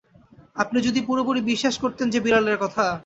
[0.55, 2.85] আপনি যদি পুরোপুরি বিশ্বাস করতেন যে বিড়ালের কথা।